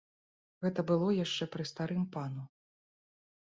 Гэта 0.65 0.85
было 0.93 1.11
яшчэ 1.17 1.49
пры 1.57 1.67
старым 1.75 2.03
пану. 2.19 2.51